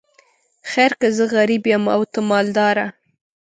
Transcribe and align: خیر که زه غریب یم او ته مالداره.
خیر 0.71 0.91
که 0.99 1.07
زه 1.15 1.25
غریب 1.35 1.63
یم 1.73 1.83
او 1.95 2.01
ته 2.13 2.19
مالداره. 2.29 2.87